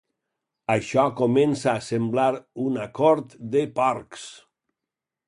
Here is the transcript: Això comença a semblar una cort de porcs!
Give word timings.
Això 0.75 1.01
comença 1.19 1.69
a 1.73 1.83
semblar 1.87 2.25
una 2.69 2.87
cort 3.01 3.37
de 3.57 3.63
porcs! 3.81 4.25